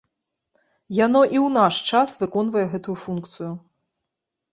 [1.05, 3.51] Яно і ў наш час выконвае гэту функцыю.